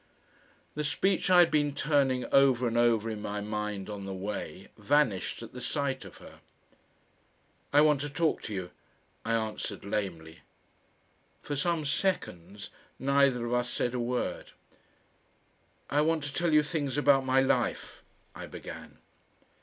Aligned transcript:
The 0.73 0.83
speech 0.83 1.29
I 1.29 1.41
had 1.41 1.51
been 1.51 1.75
turning 1.75 2.25
over 2.33 2.67
and 2.67 2.75
over 2.75 3.07
in 3.07 3.21
my 3.21 3.39
mind 3.39 3.87
on 3.87 4.05
the 4.05 4.15
way 4.15 4.69
vanished 4.75 5.43
at 5.43 5.53
the 5.53 5.61
sight 5.61 6.05
of 6.05 6.17
her. 6.17 6.39
"I 7.71 7.81
want 7.81 8.01
to 8.01 8.09
talk 8.09 8.41
to 8.49 8.53
you," 8.55 8.71
I 9.23 9.33
answered 9.33 9.85
lamely. 9.85 10.39
For 11.43 11.55
some 11.55 11.85
seconds 11.85 12.71
neither 12.97 13.45
of 13.45 13.53
us 13.53 13.69
said 13.69 13.93
a 13.93 13.99
word. 13.99 14.53
"I 15.87 16.01
want 16.01 16.23
to 16.23 16.33
tell 16.33 16.51
you 16.51 16.63
things 16.63 16.97
about 16.97 17.23
my 17.23 17.39
life," 17.39 18.01
I 18.33 18.47
began. 18.47 18.97